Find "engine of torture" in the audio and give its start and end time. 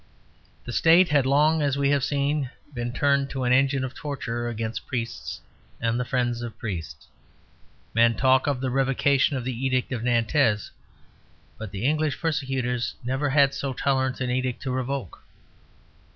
3.53-4.49